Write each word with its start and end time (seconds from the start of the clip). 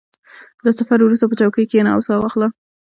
•د 0.63 0.65
سفر 0.77 0.99
وروسته، 1.03 1.25
په 1.29 1.35
چوکۍ 1.39 1.65
کښېنه 1.69 1.89
او 1.95 2.01
سا 2.07 2.13
واخله. 2.19 2.47